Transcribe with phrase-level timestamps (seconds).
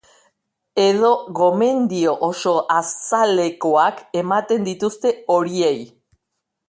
[0.83, 5.77] Edo gomendio oso azalekoak ematen dituzten horiei?